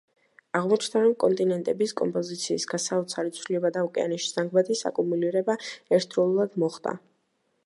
აღმოჩნდა, 0.59 1.01
რომ 1.03 1.11
კონტინენტების 1.23 1.93
კომპოზიციის 2.01 2.65
გასაოცარი 2.73 3.35
ცვლილება 3.37 3.73
და 3.77 3.85
ოკეანეში 3.91 4.33
ჟანგბადის 4.35 4.85
აკუმულირება 4.93 5.61
ერთდროულად 6.01 6.61
მოხდა. 6.67 7.01